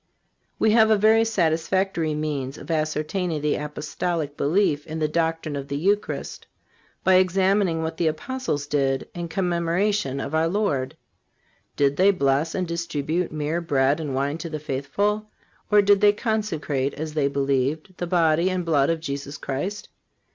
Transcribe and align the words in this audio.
(374) 0.57 0.67
We 0.67 0.71
have 0.71 0.89
a 0.89 0.99
very 0.99 1.23
satisfactory 1.23 2.15
means 2.15 2.57
of 2.57 2.71
ascertaining 2.71 3.41
the 3.41 3.53
Apostolic 3.53 4.35
belief 4.35 4.87
in 4.87 4.97
the 4.97 5.07
doctrine 5.07 5.55
of 5.55 5.67
the 5.67 5.77
Eucharist 5.77 6.47
by 7.03 7.17
examining 7.17 7.83
what 7.83 7.97
the 7.97 8.07
Apostles 8.07 8.65
did 8.65 9.07
in 9.13 9.27
commemoration 9.27 10.19
of 10.19 10.33
our 10.33 10.47
Lord. 10.47 10.97
Did 11.75 11.97
they 11.97 12.09
bless 12.09 12.55
and 12.55 12.67
distribute 12.67 13.31
mere 13.31 13.61
bread 13.61 13.99
and 13.99 14.15
wine 14.15 14.39
to 14.39 14.49
the 14.49 14.57
faithful, 14.57 15.27
or 15.69 15.83
did 15.83 16.01
they 16.01 16.13
consecrate, 16.13 16.95
as 16.95 17.13
they 17.13 17.27
believed, 17.27 17.93
the 17.97 18.07
body 18.07 18.49
and 18.49 18.65
blood 18.65 18.89
of 18.89 19.01
Jesus 19.01 19.37
Christ? 19.37 19.87